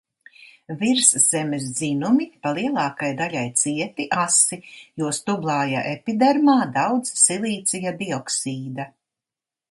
Virszemes 0.83 1.65
dzinumi 1.79 2.25
pa 2.45 2.53
lielākai 2.59 3.09
daļai 3.19 3.43
cieti, 3.63 4.07
asi, 4.21 4.59
jo 5.01 5.11
stublāja 5.17 5.83
epidermā 5.91 6.55
daudz 6.79 7.13
silīcija 7.25 7.93
dioksīda. 8.01 8.89